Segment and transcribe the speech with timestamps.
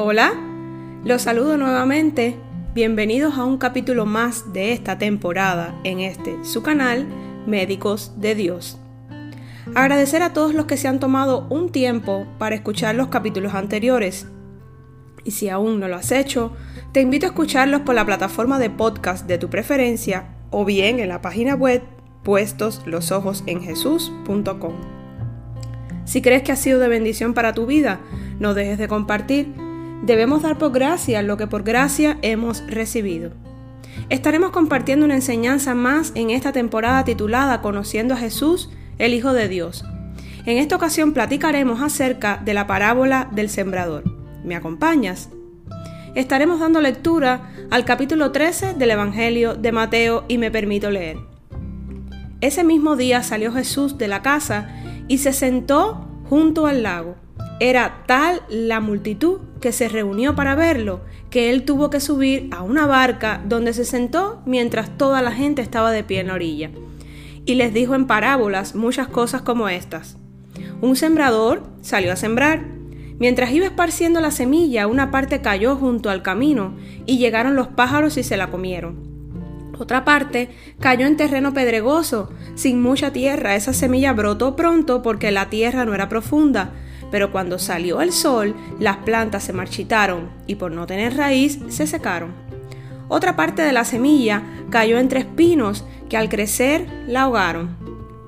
[0.00, 0.32] Hola,
[1.04, 2.36] los saludo nuevamente.
[2.72, 7.04] Bienvenidos a un capítulo más de esta temporada en este, su canal,
[7.48, 8.78] Médicos de Dios.
[9.74, 14.28] Agradecer a todos los que se han tomado un tiempo para escuchar los capítulos anteriores.
[15.24, 16.52] Y si aún no lo has hecho,
[16.92, 21.08] te invito a escucharlos por la plataforma de podcast de tu preferencia o bien en
[21.08, 21.82] la página web
[22.22, 24.74] puestoslosojosenjesús.com.
[26.04, 27.98] Si crees que ha sido de bendición para tu vida,
[28.38, 29.66] no dejes de compartir
[30.02, 33.32] Debemos dar por gracia lo que por gracia hemos recibido.
[34.08, 39.48] Estaremos compartiendo una enseñanza más en esta temporada titulada Conociendo a Jesús, el Hijo de
[39.48, 39.84] Dios.
[40.46, 44.04] En esta ocasión platicaremos acerca de la parábola del sembrador.
[44.44, 45.28] ¿Me acompañas?
[46.14, 51.18] Estaremos dando lectura al capítulo 13 del Evangelio de Mateo y me permito leer.
[52.40, 54.70] Ese mismo día salió Jesús de la casa
[55.08, 57.16] y se sentó junto al lago.
[57.60, 62.62] Era tal la multitud que se reunió para verlo que él tuvo que subir a
[62.62, 66.70] una barca donde se sentó mientras toda la gente estaba de pie en la orilla.
[67.44, 70.16] Y les dijo en parábolas muchas cosas como estas.
[70.80, 72.64] Un sembrador salió a sembrar.
[73.18, 78.16] Mientras iba esparciendo la semilla, una parte cayó junto al camino y llegaron los pájaros
[78.16, 79.08] y se la comieron.
[79.78, 80.50] Otra parte
[80.80, 83.54] cayó en terreno pedregoso, sin mucha tierra.
[83.54, 86.72] Esa semilla brotó pronto porque la tierra no era profunda
[87.10, 91.86] pero cuando salió el sol, las plantas se marchitaron y por no tener raíz se
[91.86, 92.32] secaron.
[93.08, 97.76] Otra parte de la semilla cayó entre espinos que al crecer la ahogaron,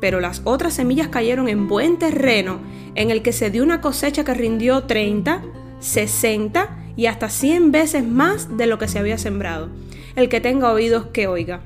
[0.00, 2.60] pero las otras semillas cayeron en buen terreno
[2.94, 5.42] en el que se dio una cosecha que rindió 30,
[5.80, 9.68] 60 y hasta 100 veces más de lo que se había sembrado.
[10.16, 11.60] El que tenga oídos que oiga.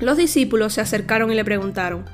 [0.00, 2.04] Los discípulos se acercaron y le preguntaron,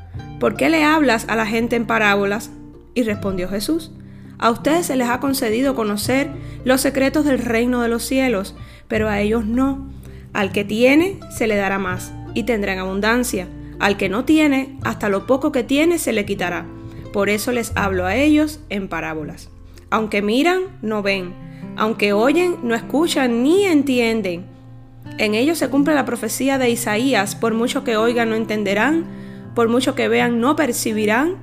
[0.40, 2.50] ¿por qué le hablas a la gente en parábolas?
[2.94, 3.92] Y respondió Jesús,
[4.38, 6.30] a ustedes se les ha concedido conocer
[6.64, 8.54] los secretos del reino de los cielos,
[8.88, 9.88] pero a ellos no.
[10.32, 13.48] Al que tiene, se le dará más, y tendrá en abundancia.
[13.78, 16.66] Al que no tiene, hasta lo poco que tiene se le quitará.
[17.12, 19.48] Por eso les hablo a ellos en parábolas.
[19.90, 21.32] Aunque miran, no ven.
[21.76, 24.46] Aunque oyen, no escuchan ni entienden.
[25.18, 29.06] En ellos se cumple la profecía de Isaías, por mucho que oigan no entenderán,
[29.54, 31.36] por mucho que vean no percibirán,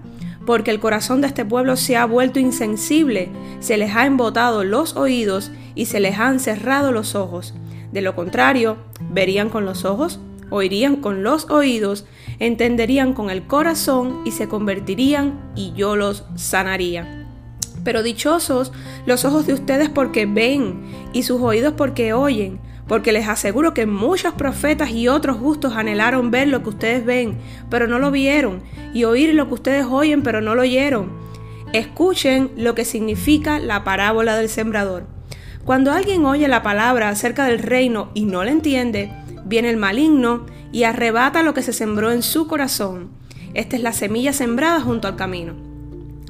[0.45, 4.95] porque el corazón de este pueblo se ha vuelto insensible, se les ha embotado los
[4.95, 7.53] oídos y se les han cerrado los ojos.
[7.91, 8.77] De lo contrario,
[9.11, 12.05] verían con los ojos, oirían con los oídos,
[12.39, 17.27] entenderían con el corazón y se convertirían y yo los sanaría.
[17.83, 18.71] Pero dichosos
[19.05, 23.85] los ojos de ustedes porque ven y sus oídos porque oyen porque les aseguro que
[23.85, 27.37] muchos profetas y otros justos anhelaron ver lo que ustedes ven,
[27.69, 28.61] pero no lo vieron,
[28.93, 31.11] y oír lo que ustedes oyen, pero no lo oyeron.
[31.71, 35.05] Escuchen lo que significa la parábola del sembrador.
[35.65, 39.11] Cuando alguien oye la palabra acerca del reino y no la entiende,
[39.45, 43.11] viene el maligno y arrebata lo que se sembró en su corazón.
[43.53, 45.72] Esta es la semilla sembrada junto al camino.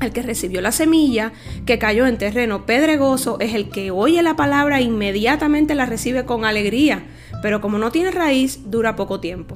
[0.04, 1.32] El que recibió la semilla,
[1.66, 6.26] que cayó en terreno pedregoso, es el que oye la palabra e inmediatamente la recibe
[6.26, 7.06] con alegría,
[7.42, 9.56] pero como no tiene raíz, dura poco tiempo.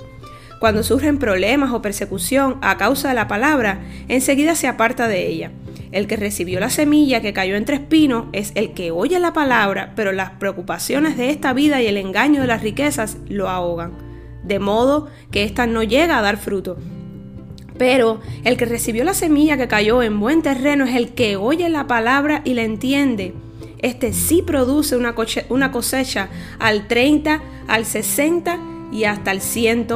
[0.62, 5.52] Cuando surgen problemas o persecución a causa de la palabra, enseguida se aparta de ella.
[5.92, 9.94] El que recibió la semilla que cayó entre espinos es el que oye la palabra,
[9.96, 13.94] pero las preocupaciones de esta vida y el engaño de las riquezas lo ahogan,
[14.44, 16.78] de modo que ésta no llega a dar fruto
[17.78, 21.70] pero el que recibió la semilla que cayó en buen terreno es el que oye
[21.70, 23.34] la palabra y la entiende.
[23.80, 25.14] Este sí produce una,
[25.72, 26.30] cosecha
[26.60, 28.60] al 30, al 60
[28.92, 29.88] y hasta el 100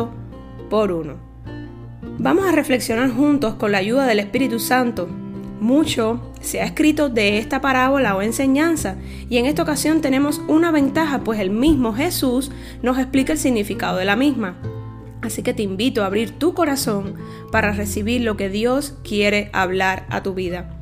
[0.70, 1.18] por uno.
[2.20, 5.08] Vamos a reflexionar juntos con la ayuda del Espíritu Santo.
[5.60, 8.96] Mucho se ha escrito de esta parábola o enseñanza
[9.30, 13.98] y en esta ocasión tenemos una ventaja pues el mismo Jesús nos explica el significado
[13.98, 14.56] de la misma.
[15.22, 17.16] Así que te invito a abrir tu corazón
[17.52, 20.78] para recibir lo que Dios quiere hablar a tu vida.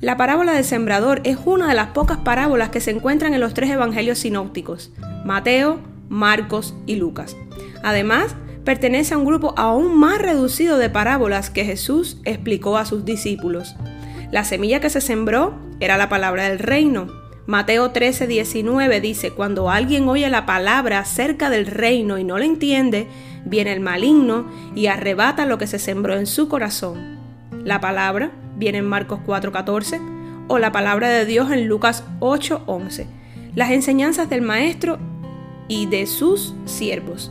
[0.00, 3.54] La parábola del sembrador es una de las pocas parábolas que se encuentran en los
[3.54, 4.92] tres evangelios sinópticos,
[5.24, 7.36] Mateo, Marcos y Lucas.
[7.82, 13.04] Además, pertenece a un grupo aún más reducido de parábolas que Jesús explicó a sus
[13.04, 13.76] discípulos.
[14.32, 17.06] La semilla que se sembró era la palabra del reino.
[17.46, 22.44] Mateo 13, 19 dice, cuando alguien oye la palabra acerca del reino y no la
[22.44, 23.06] entiende,
[23.44, 27.18] viene el maligno y arrebata lo que se sembró en su corazón.
[27.62, 30.00] La palabra viene en Marcos 4:14
[30.48, 33.06] o la palabra de Dios en Lucas 8:11.
[33.54, 34.98] Las enseñanzas del Maestro
[35.68, 37.30] y de sus siervos.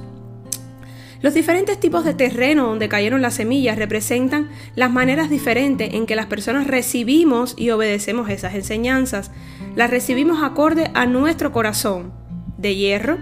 [1.25, 6.15] Los diferentes tipos de terreno donde cayeron las semillas representan las maneras diferentes en que
[6.15, 9.31] las personas recibimos y obedecemos esas enseñanzas.
[9.75, 12.13] Las recibimos acorde a nuestro corazón,
[12.59, 13.17] de hierro,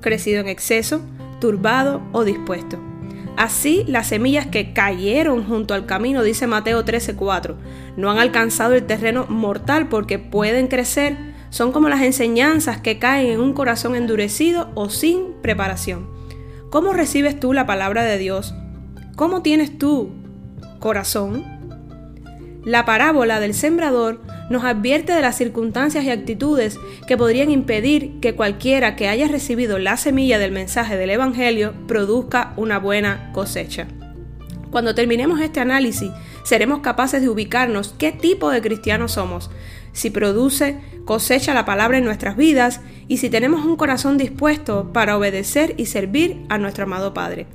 [0.00, 1.00] crecido en exceso,
[1.40, 2.78] turbado o dispuesto.
[3.36, 7.56] Así, las semillas que cayeron junto al camino, dice Mateo 13:4,
[7.96, 11.16] no han alcanzado el terreno mortal porque pueden crecer,
[11.50, 16.17] son como las enseñanzas que caen en un corazón endurecido o sin preparación.
[16.70, 18.54] ¿Cómo recibes tú la palabra de Dios?
[19.16, 20.10] ¿Cómo tienes tú
[20.80, 21.42] corazón?
[22.62, 24.20] La parábola del sembrador
[24.50, 29.78] nos advierte de las circunstancias y actitudes que podrían impedir que cualquiera que haya recibido
[29.78, 33.86] la semilla del mensaje del Evangelio produzca una buena cosecha.
[34.70, 36.10] Cuando terminemos este análisis,
[36.44, 39.50] seremos capaces de ubicarnos qué tipo de cristianos somos,
[39.92, 40.76] si produce
[41.08, 45.86] cosecha la palabra en nuestras vidas y si tenemos un corazón dispuesto para obedecer y
[45.86, 47.46] servir a nuestro amado Padre.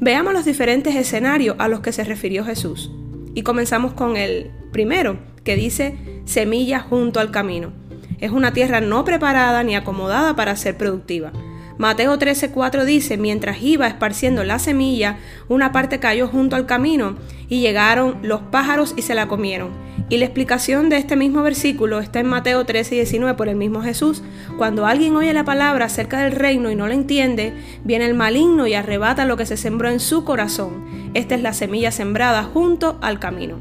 [0.00, 2.90] Veamos los diferentes escenarios a los que se refirió Jesús.
[3.34, 7.74] Y comenzamos con el primero, que dice semilla junto al camino.
[8.20, 11.30] Es una tierra no preparada ni acomodada para ser productiva.
[11.76, 15.18] Mateo 13:4 dice, mientras iba esparciendo la semilla,
[15.48, 17.16] una parte cayó junto al camino
[17.50, 19.72] y llegaron los pájaros y se la comieron.
[20.10, 24.22] Y la explicación de este mismo versículo está en Mateo 13:19 por el mismo Jesús.
[24.58, 27.54] Cuando alguien oye la palabra acerca del reino y no la entiende,
[27.84, 30.84] viene el maligno y arrebata lo que se sembró en su corazón.
[31.14, 33.58] Esta es la semilla sembrada junto al camino.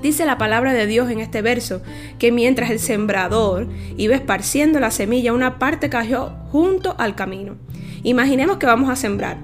[0.00, 1.82] Dice la palabra de Dios en este verso
[2.18, 3.66] que mientras el sembrador
[3.96, 7.56] iba esparciendo la semilla, una parte cayó junto al camino.
[8.04, 9.38] Imaginemos que vamos a sembrar.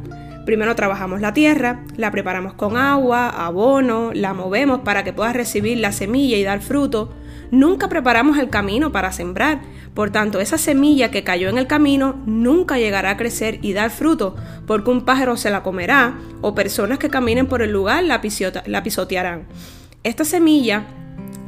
[0.45, 5.79] Primero trabajamos la tierra, la preparamos con agua, abono, la movemos para que pueda recibir
[5.79, 7.15] la semilla y dar fruto.
[7.51, 9.63] Nunca preparamos el camino para sembrar.
[9.95, 13.91] Por tanto, esa semilla que cayó en el camino nunca llegará a crecer y dar
[13.91, 14.35] fruto,
[14.67, 19.45] porque un pájaro se la comerá o personas que caminen por el lugar la, pisotearán.
[20.03, 20.85] Esta semilla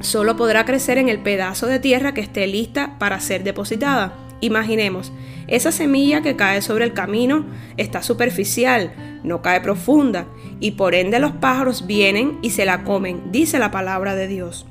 [0.01, 4.26] solo podrá crecer en el pedazo de tierra que esté lista para ser depositada.
[4.41, 5.13] Imaginemos,
[5.49, 7.47] esa semilla que cae sobre el camino
[7.77, 8.93] está superficial,
[9.23, 10.27] no cae profunda,
[10.61, 14.67] y por ende los pájaros vienen y se la comen, dice la palabra de Dios.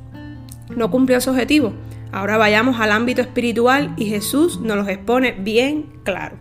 [0.76, 1.74] No cumplió su objetivo.
[2.12, 6.38] Ahora vayamos al ámbito espiritual y Jesús nos los expone bien claro.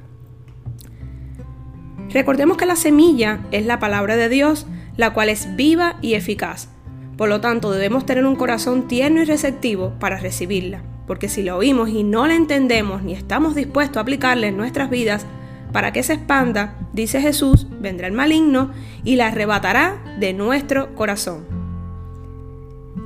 [2.11, 4.67] Recordemos que la semilla es la palabra de Dios,
[4.97, 6.69] la cual es viva y eficaz.
[7.17, 11.56] Por lo tanto, debemos tener un corazón tierno y receptivo para recibirla, porque si la
[11.56, 15.27] oímos y no la entendemos ni estamos dispuestos a aplicarla en nuestras vidas,
[15.73, 18.71] para que se expanda, dice Jesús, vendrá el maligno
[19.03, 21.45] y la arrebatará de nuestro corazón.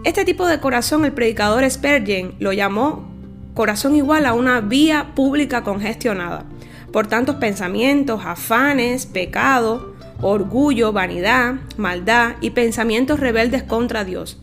[0.05, 3.09] Este tipo de corazón el predicador Spurgeon lo llamó
[3.55, 6.45] corazón igual a una vía pública congestionada
[6.93, 9.83] por tantos pensamientos, afanes, pecados,
[10.21, 14.39] orgullo, vanidad, maldad y pensamientos rebeldes contra Dios.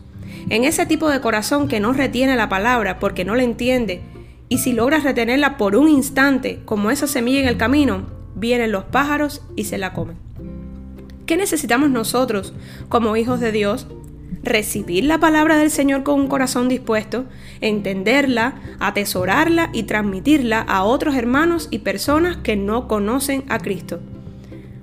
[0.48, 4.02] En ese tipo de corazón que no retiene la palabra porque no la entiende,
[4.48, 8.06] y si logras retenerla por un instante, como esa semilla en el camino,
[8.36, 10.16] vienen los pájaros y se la comen.
[11.26, 12.54] ¿Qué necesitamos nosotros
[12.88, 13.88] como hijos de Dios?
[14.44, 17.24] Recibir la palabra del Señor con un corazón dispuesto,
[17.60, 23.98] entenderla, atesorarla y transmitirla a otros hermanos y personas que no conocen a Cristo.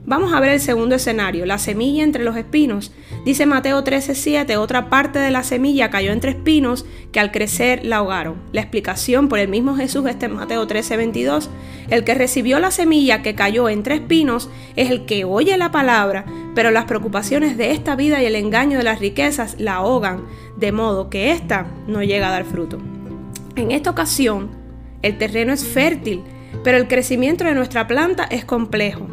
[0.05, 2.91] Vamos a ver el segundo escenario, la semilla entre los espinos.
[3.23, 7.98] Dice Mateo 13:7, otra parte de la semilla cayó entre espinos que al crecer la
[7.98, 8.36] ahogaron.
[8.51, 11.50] La explicación por el mismo Jesús está en Mateo 13:22.
[11.89, 16.25] El que recibió la semilla que cayó entre espinos es el que oye la palabra,
[16.53, 20.25] pero las preocupaciones de esta vida y el engaño de las riquezas la ahogan,
[20.57, 22.77] de modo que ésta no llega a dar fruto.
[23.55, 24.50] En esta ocasión,
[25.01, 26.24] el terreno es fértil,
[26.62, 29.12] pero el crecimiento de nuestra planta es complejo.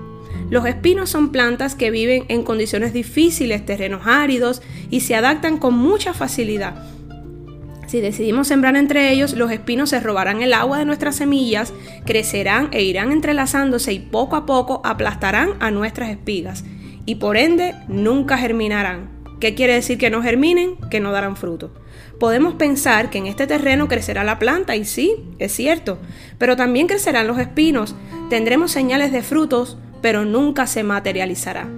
[0.51, 5.75] Los espinos son plantas que viven en condiciones difíciles, terrenos áridos y se adaptan con
[5.75, 6.75] mucha facilidad.
[7.87, 11.73] Si decidimos sembrar entre ellos, los espinos se robarán el agua de nuestras semillas,
[12.05, 16.65] crecerán e irán entrelazándose y poco a poco aplastarán a nuestras espigas
[17.07, 19.09] y por ende nunca germinarán.
[19.41, 20.77] ¿Qué quiere decir que no germinen?
[20.91, 21.73] Que no darán fruto.
[22.19, 25.99] Podemos pensar que en este terreno crecerá la planta y sí, es cierto,
[26.39, 27.95] pero también crecerán los espinos,
[28.29, 31.69] tendremos señales de frutos, pero nunca se materializará.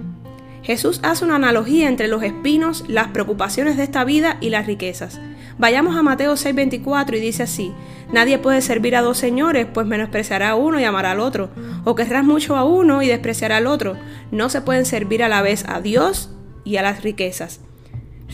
[0.63, 5.19] Jesús hace una analogía entre los espinos, las preocupaciones de esta vida y las riquezas.
[5.57, 7.73] Vayamos a Mateo 6:24 y dice así,
[8.13, 11.49] Nadie puede servir a dos señores, pues menospreciará a uno y amará al otro,
[11.83, 13.97] o querrás mucho a uno y despreciará al otro.
[14.31, 16.31] No se pueden servir a la vez a Dios
[16.63, 17.59] y a las riquezas.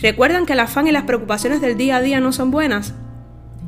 [0.01, 2.93] ¿Recuerdan que el afán y las preocupaciones del día a día no son buenas?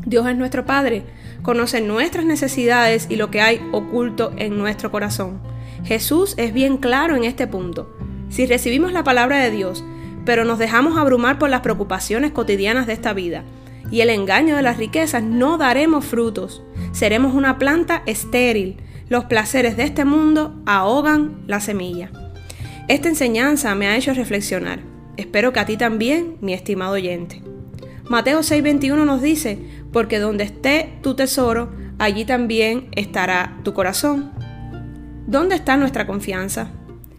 [0.05, 1.03] Dios es nuestro Padre,
[1.41, 5.50] conoce nuestras necesidades y lo que hay oculto en nuestro corazón.
[5.83, 7.95] Jesús es bien claro en este punto.
[8.29, 9.83] Si recibimos la palabra de Dios,
[10.25, 13.43] pero nos dejamos abrumar por las preocupaciones cotidianas de esta vida
[13.91, 16.63] y el engaño de las riquezas, no daremos frutos.
[16.93, 18.77] Seremos una planta estéril.
[19.09, 22.09] Los placeres de este mundo ahogan la semilla.
[22.87, 24.79] Esta enseñanza me ha hecho reflexionar.
[25.17, 27.41] Espero que a ti también, mi estimado oyente.
[28.07, 29.59] Mateo 6:21 nos dice,
[29.91, 34.31] porque donde esté tu tesoro, allí también estará tu corazón.
[35.31, 36.71] ¿Dónde está nuestra confianza?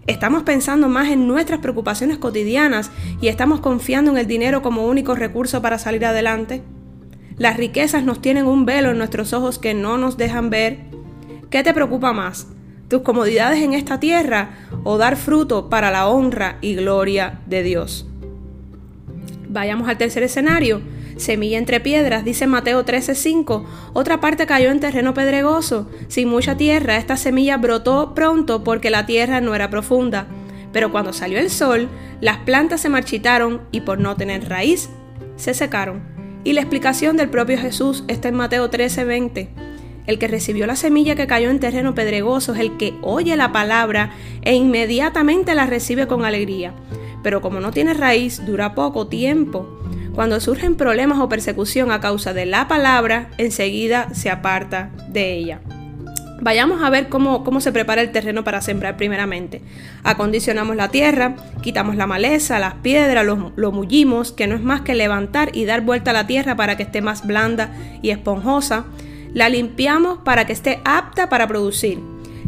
[0.06, 2.90] Estamos pensando más en nuestras preocupaciones cotidianas
[3.22, 6.62] y estamos confiando en el dinero como único recurso para salir adelante.
[7.38, 10.80] Las riquezas nos tienen un velo en nuestros ojos que no nos dejan ver.
[11.48, 12.48] ¿Qué te preocupa más?
[12.88, 14.50] ¿Tus comodidades en esta tierra
[14.84, 18.06] o dar fruto para la honra y gloria de Dios?
[19.48, 20.82] Vayamos al tercer escenario
[21.16, 23.64] Semilla entre piedras, dice Mateo 13:5.
[23.92, 26.96] Otra parte cayó en terreno pedregoso, sin mucha tierra.
[26.96, 30.26] Esta semilla brotó pronto porque la tierra no era profunda.
[30.72, 31.88] Pero cuando salió el sol,
[32.20, 34.88] las plantas se marchitaron y por no tener raíz,
[35.36, 36.02] se secaron.
[36.44, 39.50] Y la explicación del propio Jesús está en Mateo 13:20.
[40.06, 43.52] El que recibió la semilla que cayó en terreno pedregoso es el que oye la
[43.52, 44.10] palabra
[44.42, 46.74] e inmediatamente la recibe con alegría.
[47.22, 49.81] Pero como no tiene raíz, dura poco tiempo.
[50.14, 55.60] Cuando surgen problemas o persecución a causa de la palabra, enseguida se aparta de ella.
[56.42, 59.62] Vayamos a ver cómo, cómo, se prepara el terreno para sembrar primeramente.
[60.02, 64.82] Acondicionamos la tierra, quitamos la maleza, las piedras, lo, lo, mullimos, que no es más
[64.82, 68.84] que levantar y dar vuelta a la tierra para que esté más blanda y esponjosa.
[69.32, 72.00] La limpiamos para que esté apta para producir.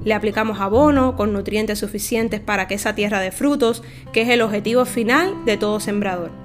[0.05, 4.43] Le aplicamos abono con nutrientes suficientes para que esa tierra dé frutos, que es el
[4.43, 6.44] objetivo final de todo sembrador.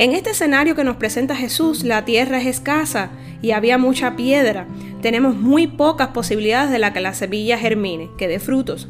[0.00, 3.10] En este escenario que nos presenta Jesús, la tierra es escasa
[3.42, 4.66] y había mucha piedra.
[5.02, 8.88] Tenemos muy pocas posibilidades de la que la semilla germine, que dé frutos.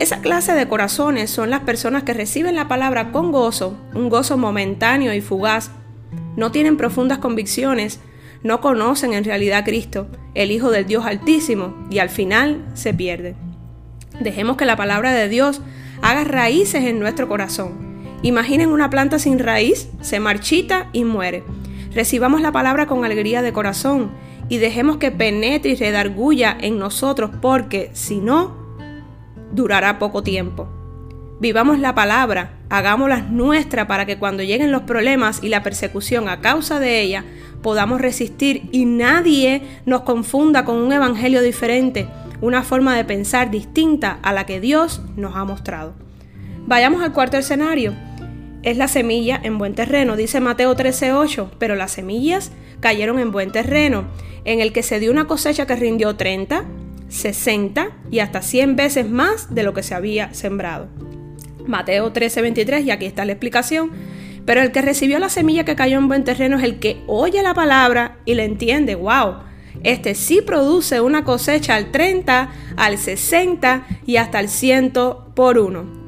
[0.00, 4.36] Esa clase de corazones son las personas que reciben la palabra con gozo, un gozo
[4.36, 5.70] momentáneo y fugaz.
[6.34, 8.00] No tienen profundas convicciones,
[8.42, 12.92] no conocen en realidad a Cristo, el Hijo del Dios Altísimo, y al final se
[12.92, 13.36] pierden.
[14.18, 15.60] Dejemos que la palabra de Dios
[16.02, 17.89] haga raíces en nuestro corazón
[18.22, 21.42] Imaginen una planta sin raíz, se marchita y muere.
[21.94, 24.10] Recibamos la palabra con alegría de corazón
[24.50, 28.54] y dejemos que penetre y redarguya en nosotros porque si no,
[29.52, 30.68] durará poco tiempo.
[31.40, 36.42] Vivamos la palabra, hagámosla nuestra para que cuando lleguen los problemas y la persecución a
[36.42, 37.24] causa de ella,
[37.62, 42.06] podamos resistir y nadie nos confunda con un evangelio diferente,
[42.42, 45.94] una forma de pensar distinta a la que Dios nos ha mostrado.
[46.66, 47.94] Vayamos al cuarto escenario
[48.62, 53.52] es la semilla en buen terreno, dice Mateo 13:8, pero las semillas cayeron en buen
[53.52, 54.04] terreno,
[54.44, 56.64] en el que se dio una cosecha que rindió 30,
[57.08, 60.88] 60 y hasta 100 veces más de lo que se había sembrado.
[61.66, 63.90] Mateo 13:23, y aquí está la explicación.
[64.46, 67.42] Pero el que recibió la semilla que cayó en buen terreno es el que oye
[67.42, 68.94] la palabra y le entiende.
[68.94, 69.36] ¡Wow!
[69.84, 74.92] Este sí produce una cosecha al 30, al 60 y hasta al 100
[75.34, 75.99] por uno.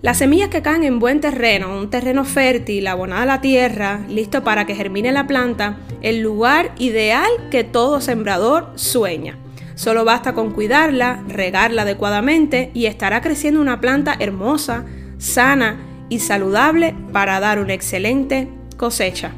[0.00, 4.64] Las semillas que caen en buen terreno, un terreno fértil, abonada la tierra, listo para
[4.64, 9.36] que germine la planta, el lugar ideal que todo sembrador sueña.
[9.74, 14.84] Solo basta con cuidarla, regarla adecuadamente y estará creciendo una planta hermosa,
[15.18, 19.32] sana y saludable para dar una excelente cosecha.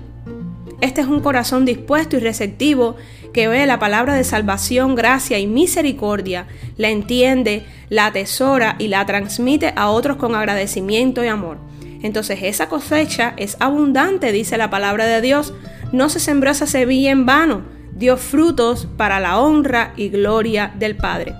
[0.82, 2.96] Este es un corazón dispuesto y receptivo
[3.32, 6.46] que ve la palabra de salvación, gracia y misericordia,
[6.76, 11.58] la entiende, la atesora y la transmite a otros con agradecimiento y amor.
[12.02, 15.52] Entonces esa cosecha es abundante, dice la palabra de Dios.
[15.92, 17.62] No se sembró esa semilla en vano,
[17.94, 21.34] dio frutos para la honra y gloria del Padre.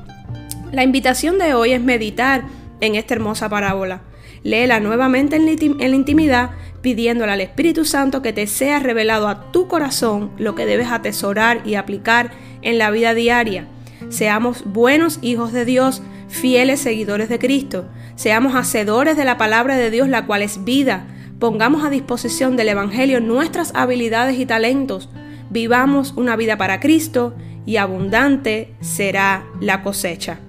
[0.73, 2.45] La invitación de hoy es meditar
[2.81, 4.03] en esta hermosa parábola.
[4.43, 6.51] Léela nuevamente en la intimidad
[6.83, 11.63] pidiéndole al Espíritu Santo que te sea revelado a tu corazón lo que debes atesorar
[11.65, 12.31] y aplicar
[12.63, 13.67] en la vida diaria.
[14.09, 17.87] Seamos buenos hijos de Dios, fieles seguidores de Cristo.
[18.17, 21.07] Seamos hacedores de la palabra de Dios, la cual es vida.
[21.39, 25.09] Pongamos a disposición del Evangelio nuestras habilidades y talentos.
[25.51, 27.35] Vivamos una vida para Cristo
[27.67, 30.41] y abundante será la cosecha.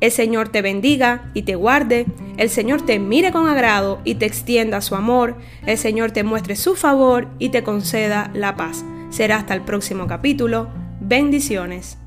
[0.00, 2.06] El Señor te bendiga y te guarde,
[2.38, 6.56] el Señor te mire con agrado y te extienda su amor, el Señor te muestre
[6.56, 8.84] su favor y te conceda la paz.
[9.10, 10.68] Será hasta el próximo capítulo.
[11.00, 11.99] Bendiciones.